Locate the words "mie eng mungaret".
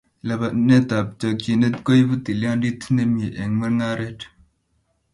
3.13-4.19